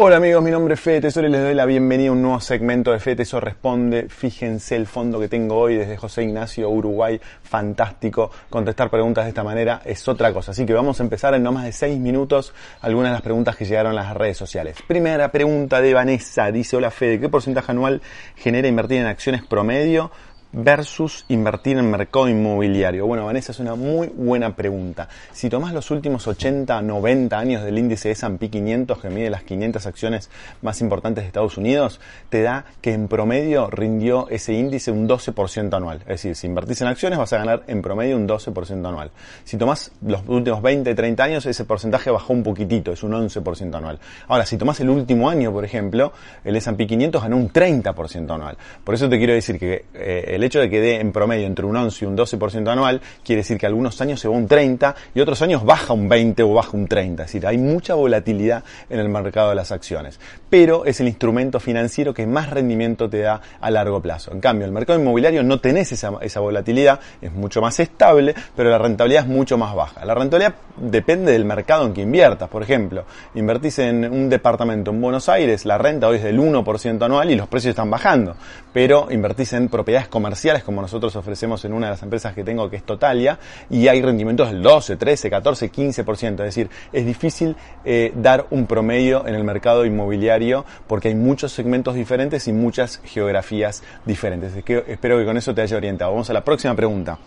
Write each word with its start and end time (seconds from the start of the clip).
Hola 0.00 0.18
amigos, 0.18 0.44
mi 0.44 0.52
nombre 0.52 0.74
es 0.74 0.80
Fede 0.80 1.00
Tesoro 1.00 1.26
y 1.26 1.30
les 1.32 1.42
doy 1.42 1.54
la 1.54 1.66
bienvenida 1.66 2.10
a 2.10 2.12
un 2.12 2.22
nuevo 2.22 2.40
segmento 2.40 2.92
de 2.92 3.00
Fede 3.00 3.16
Tesoro 3.16 3.44
Responde. 3.44 4.08
Fíjense 4.08 4.76
el 4.76 4.86
fondo 4.86 5.18
que 5.18 5.26
tengo 5.26 5.56
hoy 5.56 5.74
desde 5.74 5.96
José 5.96 6.22
Ignacio, 6.22 6.70
Uruguay. 6.70 7.20
Fantástico. 7.42 8.30
Contestar 8.48 8.90
preguntas 8.90 9.24
de 9.24 9.30
esta 9.30 9.42
manera 9.42 9.82
es 9.84 10.06
otra 10.06 10.32
cosa. 10.32 10.52
Así 10.52 10.64
que 10.64 10.72
vamos 10.72 11.00
a 11.00 11.02
empezar 11.02 11.34
en 11.34 11.42
no 11.42 11.50
más 11.50 11.64
de 11.64 11.72
6 11.72 11.98
minutos 11.98 12.54
algunas 12.80 13.10
de 13.10 13.14
las 13.14 13.22
preguntas 13.22 13.56
que 13.56 13.64
llegaron 13.64 13.90
a 13.90 13.94
las 13.96 14.14
redes 14.16 14.36
sociales. 14.36 14.76
Primera 14.86 15.32
pregunta 15.32 15.80
de 15.80 15.92
Vanessa. 15.92 16.52
Dice, 16.52 16.76
hola 16.76 16.92
Fede, 16.92 17.18
¿qué 17.18 17.28
porcentaje 17.28 17.72
anual 17.72 18.00
genera 18.36 18.68
invertir 18.68 18.98
en 19.00 19.06
acciones 19.06 19.44
promedio? 19.44 20.12
Versus 20.52 21.24
invertir 21.28 21.78
en 21.78 21.90
mercado 21.90 22.28
inmobiliario? 22.28 23.06
Bueno, 23.06 23.26
Vanessa, 23.26 23.52
es 23.52 23.58
una 23.58 23.74
muy 23.74 24.08
buena 24.08 24.56
pregunta. 24.56 25.08
Si 25.32 25.48
tomás 25.48 25.72
los 25.72 25.90
últimos 25.90 26.26
80, 26.26 26.80
90 26.82 27.38
años 27.38 27.64
del 27.64 27.78
índice 27.78 28.10
S&P 28.10 28.50
500 28.50 28.98
que 28.98 29.10
mide 29.10 29.30
las 29.30 29.42
500 29.42 29.86
acciones 29.86 30.30
más 30.62 30.80
importantes 30.80 31.24
de 31.24 31.28
Estados 31.28 31.56
Unidos, 31.58 32.00
te 32.28 32.42
da 32.42 32.64
que 32.80 32.92
en 32.92 33.08
promedio 33.08 33.68
rindió 33.68 34.28
ese 34.28 34.52
índice 34.54 34.90
un 34.90 35.08
12% 35.08 35.74
anual. 35.74 35.98
Es 36.00 36.06
decir, 36.06 36.36
si 36.36 36.46
invertís 36.46 36.80
en 36.80 36.88
acciones 36.88 37.18
vas 37.18 37.32
a 37.32 37.38
ganar 37.38 37.62
en 37.66 37.82
promedio 37.82 38.16
un 38.16 38.26
12% 38.26 38.88
anual. 38.88 39.10
Si 39.44 39.56
tomás 39.56 39.92
los 40.02 40.22
últimos 40.26 40.62
20, 40.62 40.94
30 40.94 41.22
años, 41.22 41.46
ese 41.46 41.64
porcentaje 41.64 42.10
bajó 42.10 42.32
un 42.32 42.42
poquitito, 42.42 42.92
es 42.92 43.02
un 43.02 43.12
11% 43.12 43.74
anual. 43.74 43.98
Ahora, 44.28 44.46
si 44.46 44.56
tomás 44.56 44.80
el 44.80 44.90
último 44.90 45.28
año, 45.28 45.52
por 45.52 45.64
ejemplo, 45.64 46.12
el 46.44 46.56
S&P 46.56 46.86
500 46.86 47.22
ganó 47.22 47.36
un 47.36 47.52
30% 47.52 48.34
anual. 48.34 48.56
Por 48.84 48.94
eso 48.94 49.08
te 49.08 49.18
quiero 49.18 49.32
decir 49.34 49.58
que 49.58 49.84
eh, 49.94 50.37
el 50.38 50.44
hecho 50.44 50.60
de 50.60 50.70
que 50.70 50.80
dé 50.80 51.00
en 51.00 51.12
promedio 51.12 51.46
entre 51.46 51.66
un 51.66 51.76
11 51.76 52.04
y 52.04 52.08
un 52.08 52.16
12% 52.16 52.68
anual, 52.68 53.00
quiere 53.24 53.42
decir 53.42 53.58
que 53.58 53.66
algunos 53.66 54.00
años 54.00 54.20
se 54.20 54.28
va 54.28 54.36
un 54.36 54.46
30 54.46 54.94
y 55.14 55.20
otros 55.20 55.42
años 55.42 55.64
baja 55.64 55.92
un 55.92 56.08
20 56.08 56.42
o 56.44 56.54
baja 56.54 56.70
un 56.72 56.86
30. 56.86 57.24
Es 57.24 57.28
decir, 57.28 57.46
hay 57.46 57.58
mucha 57.58 57.94
volatilidad 57.94 58.64
en 58.88 59.00
el 59.00 59.08
mercado 59.08 59.50
de 59.50 59.56
las 59.56 59.72
acciones. 59.72 60.18
Pero 60.48 60.84
es 60.84 61.00
el 61.00 61.08
instrumento 61.08 61.60
financiero 61.60 62.14
que 62.14 62.26
más 62.26 62.50
rendimiento 62.50 63.10
te 63.10 63.20
da 63.20 63.40
a 63.60 63.70
largo 63.70 64.00
plazo. 64.00 64.32
En 64.32 64.40
cambio, 64.40 64.64
el 64.64 64.72
mercado 64.72 64.98
inmobiliario 64.98 65.42
no 65.42 65.60
tenés 65.60 65.92
esa, 65.92 66.12
esa 66.20 66.40
volatilidad, 66.40 67.00
es 67.20 67.32
mucho 67.32 67.60
más 67.60 67.78
estable, 67.80 68.34
pero 68.56 68.70
la 68.70 68.78
rentabilidad 68.78 69.24
es 69.24 69.28
mucho 69.28 69.58
más 69.58 69.74
baja. 69.74 70.04
La 70.04 70.14
rentabilidad 70.14 70.54
depende 70.76 71.32
del 71.32 71.44
mercado 71.44 71.84
en 71.86 71.92
que 71.92 72.02
inviertas. 72.02 72.48
Por 72.48 72.62
ejemplo, 72.62 73.04
invertís 73.34 73.80
en 73.80 74.04
un 74.04 74.28
departamento 74.28 74.92
en 74.92 75.00
Buenos 75.00 75.28
Aires, 75.28 75.66
la 75.66 75.78
renta 75.78 76.08
hoy 76.08 76.18
es 76.18 76.22
del 76.22 76.38
1% 76.38 77.04
anual 77.04 77.30
y 77.30 77.34
los 77.34 77.48
precios 77.48 77.70
están 77.70 77.90
bajando. 77.90 78.36
Pero 78.72 79.08
invertís 79.10 79.52
en 79.54 79.68
propiedades 79.68 80.08
comerciales 80.08 80.27
como 80.62 80.82
nosotros 80.82 81.14
ofrecemos 81.16 81.64
en 81.64 81.72
una 81.72 81.86
de 81.86 81.92
las 81.92 82.02
empresas 82.02 82.34
que 82.34 82.44
tengo 82.44 82.68
que 82.70 82.76
es 82.76 82.84
Totalia, 82.84 83.38
y 83.70 83.88
hay 83.88 84.02
rendimientos 84.02 84.50
del 84.50 84.62
12, 84.62 84.96
13, 84.96 85.30
14, 85.30 85.72
15%. 85.72 86.30
Es 86.30 86.36
decir, 86.36 86.70
es 86.92 87.06
difícil 87.06 87.56
eh, 87.84 88.12
dar 88.16 88.46
un 88.50 88.66
promedio 88.66 89.26
en 89.26 89.34
el 89.34 89.44
mercado 89.44 89.84
inmobiliario 89.84 90.64
porque 90.86 91.08
hay 91.08 91.14
muchos 91.14 91.52
segmentos 91.52 91.94
diferentes 91.94 92.48
y 92.48 92.52
muchas 92.52 93.00
geografías 93.04 93.82
diferentes. 94.04 94.52
que 94.64 94.84
espero 94.88 95.18
que 95.18 95.24
con 95.24 95.36
eso 95.36 95.54
te 95.54 95.62
haya 95.62 95.76
orientado. 95.76 96.12
Vamos 96.12 96.30
a 96.30 96.32
la 96.32 96.44
próxima 96.44 96.74
pregunta. 96.74 97.18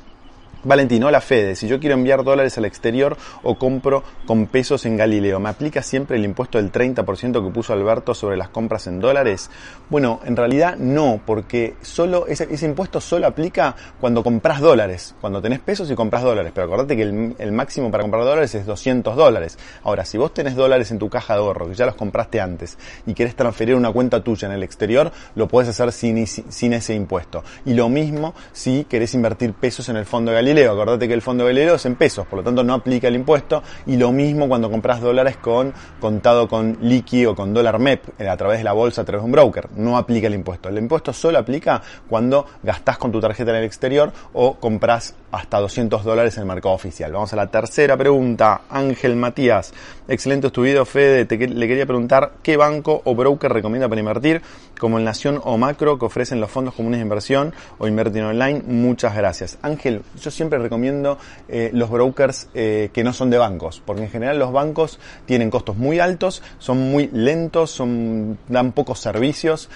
Valentín, 0.64 1.04
hola 1.04 1.22
Fede, 1.22 1.56
si 1.56 1.68
yo 1.68 1.80
quiero 1.80 1.96
enviar 1.96 2.24
dólares 2.24 2.56
al 2.60 2.66
exterior 2.66 3.18
o 3.42 3.58
compro 3.58 4.04
con 4.28 4.46
pesos 4.46 4.86
en 4.86 4.96
Galileo, 4.96 5.40
¿me 5.40 5.50
aplica 5.50 5.82
siempre 5.82 6.18
el 6.18 6.24
impuesto 6.24 6.60
del 6.60 6.72
30% 6.72 7.44
que 7.44 7.52
puso 7.52 7.74
Alberto 7.74 8.14
sobre 8.14 8.38
las 8.38 8.50
compras 8.50 8.86
en 8.86 9.00
dólares? 9.00 9.50
Bueno, 9.90 10.20
en 10.24 10.38
realidad 10.38 10.78
no, 10.78 11.20
porque 11.26 11.74
solo 11.82 12.28
ese, 12.28 12.46
impuesto 12.64 13.02
solo 13.02 13.26
aplica 13.26 13.76
cuando 14.00 14.24
compras 14.24 14.62
dólares, 14.62 15.16
cuando 15.20 15.42
tenés 15.42 15.62
pesos 15.62 15.90
y 15.90 15.96
compras 15.96 16.22
dólares, 16.22 16.52
pero 16.54 16.68
acordate 16.68 16.96
que 16.96 17.02
el, 17.02 17.52
máximo 17.52 17.90
para 17.90 18.04
comprar 18.04 18.24
dólares 18.24 18.54
es 18.54 18.68
200 18.68 19.16
dólares. 19.16 19.58
Ahora, 19.82 20.06
si 20.06 20.20
vos 20.20 20.32
tenés 20.32 20.56
dólares 20.56 20.92
en 20.92 21.00
tu 21.00 21.10
caja 21.10 21.34
de 21.34 21.40
ahorro, 21.40 21.70
que 21.70 21.74
ya 21.74 21.88
los 21.88 21.96
compraste 21.96 22.40
antes, 22.40 22.78
y 23.08 23.16
querés 23.16 23.36
transferir 23.36 23.74
una 23.74 23.92
cuenta 23.92 24.24
tuya 24.24 24.48
en 24.48 24.54
el 24.54 24.62
exterior, 24.62 25.12
lo 25.34 25.48
puedes 25.48 25.70
hacer 25.70 25.92
sin, 25.92 26.28
sin 26.28 26.74
ese 26.74 26.94
impuesto. 26.94 27.44
Y 27.66 27.74
lo 27.74 27.90
mismo 27.90 28.36
si 28.52 28.84
querés 28.84 29.16
invertir 29.16 29.54
pesos 29.54 29.90
en 29.90 29.96
el 29.96 30.06
fondo 30.06 30.30
de 30.30 30.36
Galileo 30.36 30.51
Galileo. 30.52 30.74
Acordate 30.74 31.08
que 31.08 31.14
el 31.14 31.22
fondo 31.22 31.46
Galileo 31.46 31.76
es 31.76 31.86
en 31.86 31.96
pesos, 31.96 32.28
por 32.28 32.40
lo 32.40 32.44
tanto 32.44 32.62
no 32.62 32.74
aplica 32.74 33.08
el 33.08 33.16
impuesto. 33.16 33.64
Y 33.86 33.96
lo 33.96 34.12
mismo 34.12 34.50
cuando 34.50 34.70
compras 34.70 35.00
dólares 35.00 35.38
con 35.38 35.74
contado 36.02 36.50
con 36.50 36.78
liqui 36.82 37.26
o 37.26 37.34
con 37.34 37.54
dólar 37.54 37.80
MEP 37.80 38.20
eh, 38.20 38.28
a 38.28 38.36
través 38.36 38.58
de 38.58 38.66
la 38.66 38.74
bolsa, 38.74 39.04
a 39.04 39.06
través 39.06 39.22
de 39.22 39.26
un 39.28 39.32
broker. 39.32 39.70
No 39.78 39.98
aplica 39.98 40.28
el 40.28 40.34
impuesto. 40.34 40.68
El 40.68 40.78
impuesto 40.78 41.14
solo 41.14 41.40
aplica 41.40 41.82
cuando 42.10 42.46
gastás 42.64 42.98
con 42.98 43.14
tu 43.14 43.22
tarjeta 43.22 43.52
en 43.52 43.58
el 43.58 43.64
exterior 43.64 44.12
o 44.34 44.56
compras 44.56 45.16
hasta 45.32 45.60
200 45.60 46.04
dólares 46.04 46.36
en 46.36 46.42
el 46.42 46.48
mercado 46.48 46.76
oficial. 46.76 47.14
Vamos 47.14 47.32
a 47.32 47.38
la 47.38 47.48
tercera 47.48 47.96
pregunta. 47.96 48.64
Ángel 48.70 49.16
Matías. 49.16 49.74
Excelente 50.08 50.50
tu 50.50 50.64
video, 50.64 50.84
Fede. 50.84 51.26
Te, 51.26 51.38
le 51.48 51.68
quería 51.68 51.86
preguntar 51.86 52.34
qué 52.44 52.58
banco 52.58 53.02
o 53.06 53.16
broker 53.16 53.52
recomienda 53.54 53.88
para 53.88 54.02
invertir, 54.02 54.42
como 54.78 54.98
el 54.98 55.06
Nación 55.06 55.40
o 55.44 55.58
Macro, 55.58 55.98
que 55.98 56.06
ofrecen 56.06 56.42
los 56.42 56.52
fondos 56.52 56.74
comunes 56.74 57.00
de 57.00 57.04
inversión 57.04 57.54
o 57.78 57.88
invertir 57.88 58.24
online. 58.24 58.62
Muchas 58.68 59.16
gracias. 59.16 59.58
Ángel, 59.62 60.02
yo 60.22 60.30
siempre 60.30 60.41
recomiendo 60.50 61.18
eh, 61.48 61.70
los 61.74 61.90
brokers 61.90 62.50
eh, 62.54 62.90
que 62.94 63.04
no 63.04 63.14
son 63.14 63.30
de 63.30 63.38
bancos, 63.38 63.82
porque 63.86 64.04
en 64.04 64.10
general 64.10 64.40
los 64.40 64.52
bancos 64.52 65.00
tienen 65.26 65.50
costos 65.50 65.78
muy 65.78 66.00
altos, 66.00 66.42
son 66.58 66.80
muy 66.92 67.10
lentos, 67.12 67.72
son, 67.72 68.38
dan 68.48 68.72
pocos 68.72 69.00
servicios. 69.00 69.70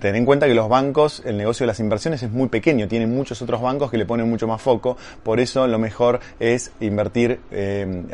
Ten 0.00 0.14
en 0.14 0.24
cuenta 0.24 0.46
que 0.46 0.54
los 0.54 0.68
bancos, 0.68 1.22
el 1.24 1.36
negocio 1.36 1.64
de 1.64 1.68
las 1.68 1.80
inversiones 1.80 2.22
es 2.22 2.30
muy 2.30 2.48
pequeño, 2.48 2.86
tienen 2.86 3.10
muchos 3.10 3.42
otros 3.42 3.60
bancos 3.60 3.90
que 3.90 3.98
le 3.98 4.06
ponen 4.06 4.28
mucho 4.28 4.46
más 4.46 4.62
foco, 4.62 4.96
por 5.22 5.40
eso 5.40 5.66
lo 5.66 5.78
mejor 5.78 6.20
es 6.38 6.70
invertir, 6.80 7.40
eh, 7.50 8.04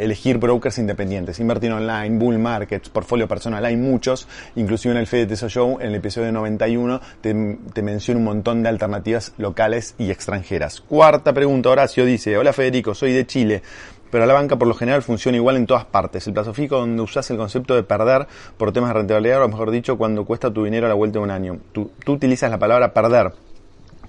elegir 0.00 0.38
brokers 0.38 0.78
independientes, 0.78 1.40
invertir 1.40 1.72
online, 1.72 2.18
bull 2.18 2.38
markets, 2.38 2.88
portfolio 2.90 3.26
personal, 3.26 3.64
hay 3.64 3.76
muchos, 3.76 4.28
inclusive 4.56 4.92
en 4.92 5.00
el 5.00 5.06
Fede 5.06 5.26
Teso 5.26 5.48
Show, 5.48 5.78
en 5.80 5.88
el 5.88 5.94
episodio 5.94 6.30
91, 6.32 7.00
te, 7.20 7.58
te 7.72 7.82
menciono 7.82 8.18
un 8.18 8.24
montón 8.24 8.62
de 8.62 8.68
alternativas 8.68 9.32
locales 9.38 9.94
y 9.98 10.10
extranjeras. 10.10 10.80
Cuarta 10.80 11.32
pregunta, 11.32 11.70
Horacio 11.70 12.04
dice, 12.04 12.36
hola 12.36 12.52
Federico, 12.52 12.94
soy 12.94 13.12
de 13.12 13.26
Chile 13.26 13.62
pero 14.10 14.26
la 14.26 14.34
banca 14.34 14.56
por 14.56 14.68
lo 14.68 14.74
general 14.74 15.02
funciona 15.02 15.36
igual 15.36 15.56
en 15.56 15.66
todas 15.66 15.84
partes. 15.84 16.26
El 16.26 16.34
plazo 16.34 16.52
fijo 16.54 16.76
donde 16.76 17.02
usas 17.02 17.30
el 17.30 17.36
concepto 17.36 17.74
de 17.74 17.82
perder 17.82 18.26
por 18.56 18.72
temas 18.72 18.90
de 18.90 18.94
rentabilidad, 18.94 19.42
o 19.42 19.48
mejor 19.48 19.70
dicho, 19.70 19.96
cuando 19.96 20.24
cuesta 20.24 20.52
tu 20.52 20.64
dinero 20.64 20.86
a 20.86 20.88
la 20.88 20.94
vuelta 20.94 21.18
de 21.18 21.24
un 21.24 21.30
año. 21.30 21.58
Tú, 21.72 21.90
tú 22.04 22.12
utilizas 22.12 22.50
la 22.50 22.58
palabra 22.58 22.92
perder 22.92 23.32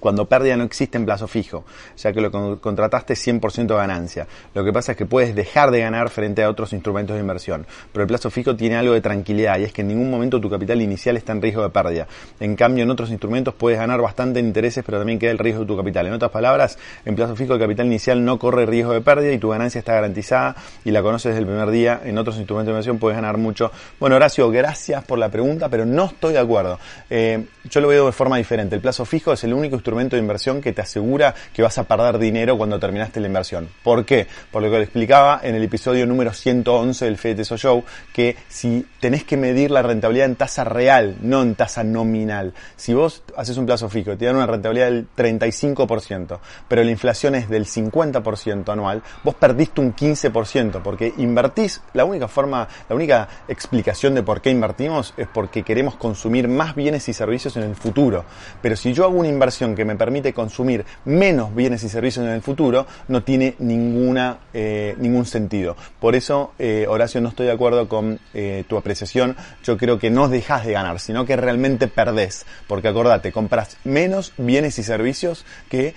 cuando 0.02 0.24
pérdida 0.26 0.56
no 0.56 0.64
existe 0.64 0.98
en 0.98 1.04
plazo 1.04 1.28
fijo, 1.28 1.64
ya 1.96 2.12
que 2.12 2.20
lo 2.20 2.60
contrataste 2.60 3.14
100% 3.14 3.68
de 3.68 3.74
ganancia. 3.76 4.26
Lo 4.52 4.64
que 4.64 4.72
pasa 4.72 4.92
es 4.92 4.98
que 4.98 5.06
puedes 5.06 5.32
dejar 5.32 5.70
de 5.70 5.78
ganar 5.78 6.10
frente 6.10 6.42
a 6.42 6.50
otros 6.50 6.72
instrumentos 6.72 7.14
de 7.14 7.20
inversión, 7.20 7.64
pero 7.92 8.02
el 8.02 8.08
plazo 8.08 8.28
fijo 8.28 8.56
tiene 8.56 8.74
algo 8.74 8.94
de 8.94 9.00
tranquilidad 9.00 9.60
y 9.60 9.62
es 9.62 9.72
que 9.72 9.82
en 9.82 9.88
ningún 9.88 10.10
momento 10.10 10.40
tu 10.40 10.50
capital 10.50 10.82
inicial 10.82 11.16
está 11.16 11.30
en 11.30 11.40
riesgo 11.40 11.62
de 11.62 11.70
pérdida. 11.70 12.08
En 12.40 12.56
cambio, 12.56 12.82
en 12.82 12.90
otros 12.90 13.10
instrumentos 13.10 13.54
puedes 13.54 13.78
ganar 13.78 14.00
bastante 14.02 14.40
intereses, 14.40 14.82
pero 14.84 14.98
también 14.98 15.20
queda 15.20 15.30
el 15.30 15.38
riesgo 15.38 15.60
de 15.60 15.66
tu 15.66 15.76
capital. 15.76 16.08
En 16.08 16.14
otras 16.14 16.32
palabras, 16.32 16.80
en 17.04 17.14
plazo 17.14 17.36
fijo 17.36 17.54
el 17.54 17.60
capital 17.60 17.86
inicial 17.86 18.24
no 18.24 18.40
corre 18.40 18.66
riesgo 18.66 18.94
de 18.94 19.02
pérdida 19.02 19.32
y 19.32 19.38
tu 19.38 19.50
ganancia 19.50 19.78
está 19.78 19.92
garantizada 19.94 20.56
y 20.84 20.90
la 20.90 21.00
conoces 21.00 21.26
desde 21.26 21.42
el 21.42 21.46
primer 21.46 21.70
día. 21.70 22.00
En 22.04 22.18
otros 22.18 22.38
instrumentos 22.38 22.66
de 22.66 22.72
inversión 22.72 22.98
puedes 22.98 23.14
ganar 23.14 23.38
mucho. 23.38 23.70
Bueno, 24.00 24.16
Horacio, 24.16 24.50
gracias 24.50 25.04
por 25.04 25.20
la 25.20 25.28
pregunta, 25.28 25.68
pero 25.68 25.86
no 25.86 26.06
estoy 26.06 26.32
de 26.32 26.40
acuerdo. 26.40 26.80
Eh, 27.08 27.44
yo 27.70 27.80
lo 27.80 27.86
veo 27.86 28.06
de 28.06 28.12
forma 28.12 28.36
diferente. 28.36 28.74
El 28.74 28.82
plazo 28.82 29.04
fijo 29.04 29.32
es 29.32 29.44
el 29.44 29.54
único 29.54 29.76
instrumento 29.76 29.91
instrumento 29.92 30.16
de 30.16 30.22
inversión 30.22 30.62
que 30.62 30.72
te 30.72 30.80
asegura 30.80 31.34
que 31.52 31.60
vas 31.60 31.76
a 31.76 31.84
perder 31.84 32.18
dinero 32.18 32.56
cuando 32.56 32.80
terminaste 32.80 33.20
la 33.20 33.26
inversión. 33.26 33.68
¿Por 33.82 34.06
qué? 34.06 34.26
Por 34.50 34.62
lo 34.62 34.70
que 34.70 34.78
le 34.78 34.84
explicaba 34.84 35.40
en 35.42 35.54
el 35.54 35.62
episodio 35.62 36.06
número 36.06 36.32
111 36.32 37.04
del 37.04 37.18
Fede 37.18 37.34
Teso 37.34 37.58
Show, 37.58 37.84
que 38.14 38.36
si 38.48 38.86
tenés 39.00 39.24
que 39.24 39.36
medir 39.36 39.70
la 39.70 39.82
rentabilidad 39.82 40.26
en 40.26 40.36
tasa 40.36 40.64
real, 40.64 41.18
no 41.20 41.42
en 41.42 41.56
tasa 41.56 41.84
nominal. 41.84 42.54
Si 42.74 42.94
vos 42.94 43.22
haces 43.36 43.58
un 43.58 43.66
plazo 43.66 43.90
fijo 43.90 44.12
y 44.12 44.16
te 44.16 44.24
dan 44.24 44.36
una 44.36 44.46
rentabilidad 44.46 44.86
del 44.86 45.06
35%, 45.14 46.38
pero 46.68 46.82
la 46.82 46.90
inflación 46.90 47.34
es 47.34 47.50
del 47.50 47.66
50% 47.66 48.72
anual, 48.72 49.02
vos 49.24 49.34
perdiste 49.34 49.82
un 49.82 49.94
15%, 49.94 50.80
porque 50.80 51.12
invertís, 51.18 51.82
la 51.92 52.06
única 52.06 52.28
forma, 52.28 52.66
la 52.88 52.96
única 52.96 53.28
explicación 53.46 54.14
de 54.14 54.22
por 54.22 54.40
qué 54.40 54.48
invertimos 54.48 55.12
es 55.18 55.28
porque 55.28 55.62
queremos 55.62 55.96
consumir 55.96 56.48
más 56.48 56.74
bienes 56.74 57.06
y 57.10 57.12
servicios 57.12 57.56
en 57.58 57.64
el 57.64 57.76
futuro. 57.76 58.24
Pero 58.62 58.74
si 58.74 58.94
yo 58.94 59.04
hago 59.04 59.18
una 59.18 59.28
inversión 59.28 59.74
que 59.74 59.81
me 59.84 59.96
permite 59.96 60.32
consumir 60.32 60.84
menos 61.04 61.54
bienes 61.54 61.82
y 61.84 61.88
servicios 61.88 62.24
en 62.24 62.32
el 62.32 62.42
futuro, 62.42 62.86
no 63.08 63.22
tiene 63.22 63.54
ninguna, 63.58 64.38
eh, 64.52 64.94
ningún 64.98 65.26
sentido. 65.26 65.76
Por 66.00 66.14
eso, 66.14 66.52
eh, 66.58 66.86
Horacio, 66.88 67.20
no 67.20 67.28
estoy 67.28 67.46
de 67.46 67.52
acuerdo 67.52 67.88
con 67.88 68.18
eh, 68.34 68.64
tu 68.68 68.76
apreciación. 68.76 69.36
Yo 69.64 69.76
creo 69.76 69.98
que 69.98 70.10
no 70.10 70.28
dejas 70.28 70.64
de 70.64 70.72
ganar, 70.72 71.00
sino 71.00 71.24
que 71.24 71.36
realmente 71.36 71.88
perdés. 71.88 72.46
Porque 72.66 72.88
acordate, 72.88 73.32
compras 73.32 73.76
menos 73.84 74.32
bienes 74.36 74.78
y 74.78 74.82
servicios 74.82 75.44
que 75.68 75.94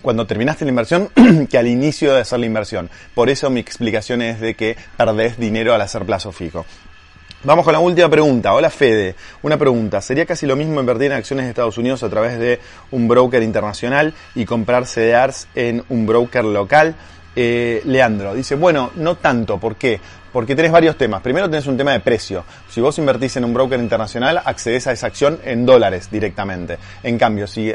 cuando 0.00 0.26
terminaste 0.26 0.64
la 0.64 0.70
inversión 0.70 1.10
que 1.50 1.58
al 1.58 1.66
inicio 1.66 2.14
de 2.14 2.20
hacer 2.22 2.40
la 2.40 2.46
inversión. 2.46 2.88
Por 3.14 3.28
eso 3.28 3.50
mi 3.50 3.60
explicación 3.60 4.22
es 4.22 4.40
de 4.40 4.54
que 4.54 4.76
perdés 4.96 5.38
dinero 5.38 5.74
al 5.74 5.82
hacer 5.82 6.04
plazo 6.06 6.32
fijo. 6.32 6.64
Vamos 7.44 7.64
con 7.64 7.74
la 7.74 7.80
última 7.80 8.08
pregunta. 8.08 8.54
Hola 8.54 8.70
Fede, 8.70 9.14
una 9.42 9.58
pregunta. 9.58 10.00
¿Sería 10.00 10.24
casi 10.24 10.46
lo 10.46 10.56
mismo 10.56 10.80
invertir 10.80 11.12
en 11.12 11.18
acciones 11.18 11.44
de 11.44 11.50
Estados 11.50 11.76
Unidos 11.76 12.02
a 12.02 12.08
través 12.08 12.38
de 12.38 12.58
un 12.90 13.06
broker 13.08 13.42
internacional 13.42 14.14
y 14.34 14.46
comprar 14.46 14.86
CDRs 14.86 15.46
en 15.54 15.84
un 15.90 16.06
broker 16.06 16.44
local? 16.44 16.96
Eh, 17.38 17.82
Leandro 17.84 18.34
dice, 18.34 18.54
bueno, 18.54 18.92
no 18.96 19.16
tanto. 19.16 19.58
¿Por 19.58 19.76
qué? 19.76 20.00
Porque 20.32 20.56
tenés 20.56 20.72
varios 20.72 20.96
temas. 20.96 21.22
Primero 21.22 21.48
tenés 21.48 21.66
un 21.66 21.76
tema 21.76 21.92
de 21.92 22.00
precio. 22.00 22.44
Si 22.68 22.80
vos 22.80 22.98
invertís 22.98 23.36
en 23.36 23.44
un 23.44 23.54
broker 23.54 23.78
internacional, 23.78 24.40
accedes 24.44 24.86
a 24.86 24.92
esa 24.92 25.06
acción 25.06 25.38
en 25.44 25.64
dólares 25.64 26.08
directamente. 26.10 26.78
En 27.02 27.18
cambio, 27.18 27.46
si 27.46 27.72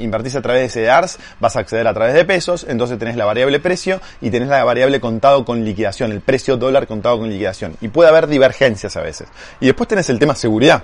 invertís 0.00 0.36
a 0.36 0.42
través 0.42 0.74
de 0.74 0.86
CDRs, 0.86 1.18
vas 1.38 1.56
a 1.56 1.60
acceder 1.60 1.86
a 1.86 1.94
través 1.94 2.14
de 2.14 2.24
pesos, 2.24 2.66
entonces 2.68 2.98
tenés 2.98 3.16
la 3.16 3.24
variable 3.24 3.60
precio 3.60 4.00
y 4.20 4.30
tenés 4.30 4.48
la 4.48 4.64
variable 4.64 5.00
contado 5.00 5.44
con 5.44 5.64
liquidación, 5.64 6.10
el 6.10 6.22
precio 6.22 6.56
dólar 6.56 6.88
contado 6.88 7.18
con 7.18 7.28
liquidación. 7.30 7.76
Y 7.80 7.88
puede 7.88 8.08
haber 8.08 8.26
divergencias 8.26 8.96
a 8.96 9.02
veces. 9.02 9.28
Y 9.60 9.66
después 9.66 9.88
tenés 9.88 10.10
el 10.10 10.18
tema 10.18 10.34
seguridad. 10.34 10.82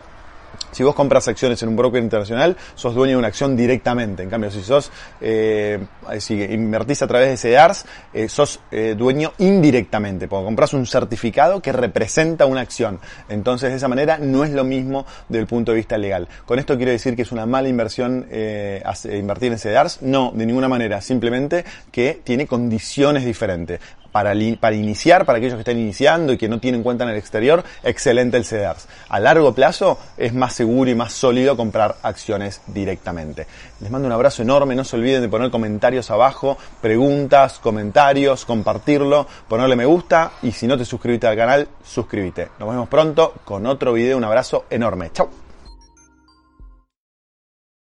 Si 0.71 0.83
vos 0.83 0.95
compras 0.95 1.29
acciones 1.29 1.63
en 1.63 1.71
un 1.71 1.77
broker 1.77 2.03
internacional, 2.03 2.57
sos 2.75 2.95
dueño 2.95 3.13
de 3.13 3.19
una 3.19 3.29
acción 3.29 3.57
directamente. 3.57 4.23
En 4.23 4.31
cambio, 4.31 4.51
si 4.51 4.63
sos, 4.63 4.91
eh, 5.21 5.79
si 6.19 6.43
invertís 6.43 7.03
a 7.03 7.07
través 7.07 7.31
de 7.31 7.37
CDRs, 7.37 7.85
eh, 8.13 8.29
sos 8.29 8.61
eh, 8.71 8.95
dueño 8.97 9.33
indirectamente, 9.39 10.29
porque 10.29 10.45
compras 10.45 10.73
un 10.75 10.87
certificado 10.87 11.61
que 11.61 11.73
representa 11.73 12.47
una 12.47 12.61
acción. 12.61 13.01
Entonces, 13.29 13.71
de 13.71 13.77
esa 13.77 13.89
manera, 13.89 14.19
no 14.19 14.45
es 14.45 14.51
lo 14.51 14.65
mismo 14.65 15.07
desde 15.29 15.41
el 15.41 15.47
punto 15.47 15.73
de 15.73 15.77
vista 15.77 15.99
legal. 15.99 16.29
¿Con 16.47 16.59
esto 16.59 16.77
quiero 16.77 16.93
decir 16.93 17.17
que 17.17 17.23
es 17.23 17.33
una 17.33 17.47
mala 17.47 17.69
inversión 17.69 18.27
eh, 18.31 18.83
invertir 19.13 19.53
en 19.53 19.59
CDRs? 19.59 20.03
No, 20.03 20.33
de 20.35 20.47
ninguna 20.47 20.69
manera. 20.69 21.01
Simplemente 21.01 21.65
que 21.91 22.21
tiene 22.25 22.47
condiciones 22.47 23.25
diferentes 23.25 23.81
para, 24.13 24.35
iniciar, 24.35 25.25
para 25.25 25.39
aquellos 25.39 25.55
que 25.55 25.61
están 25.61 25.79
iniciando 25.79 26.33
y 26.33 26.39
que 26.39 26.49
no 26.49 26.59
tienen 26.59 26.83
cuenta 26.83 27.05
en 27.05 27.11
el 27.11 27.17
exterior, 27.17 27.65
excelente 27.83 28.37
el 28.37 28.45
CDRs. 28.45 28.89
A 29.09 29.21
largo 29.21 29.55
plazo 29.55 29.99
es 30.17 30.35
más 30.35 30.55
seguro 30.55 30.91
y 30.91 30.95
más 30.95 31.13
sólido 31.13 31.57
comprar 31.57 31.97
acciones 32.03 32.61
directamente. 32.67 33.47
Les 33.81 33.91
mando 33.91 34.07
un 34.07 34.13
abrazo 34.13 34.43
enorme, 34.43 34.75
no 34.75 34.85
se 34.85 34.97
olviden 34.97 35.23
de 35.23 35.29
poner 35.29 35.51
comentarios 35.51 36.11
abajo, 36.11 36.59
preguntas, 36.81 37.59
comentarios, 37.59 38.45
compartirlo, 38.45 39.27
ponerle 39.49 39.77
me 39.77 39.85
gusta 39.85 40.33
y 40.43 40.53
si 40.53 40.67
no 40.67 40.77
te 40.77 40.85
suscribiste 40.85 41.27
al 41.27 41.37
canal, 41.37 41.69
suscríbete. 41.85 42.49
Nos 42.59 42.69
vemos 42.69 42.89
pronto 42.89 43.35
con 43.45 43.67
otro 43.67 43.93
video, 43.93 44.17
un 44.17 44.25
abrazo 44.25 44.65
enorme. 44.71 45.11
Chao. 45.13 45.48